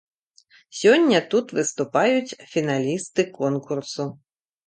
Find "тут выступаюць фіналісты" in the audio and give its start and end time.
1.33-3.21